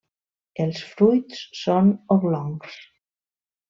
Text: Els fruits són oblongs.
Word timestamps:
Els 0.65 0.79
fruits 0.95 1.45
són 1.61 1.95
oblongs. 2.19 2.85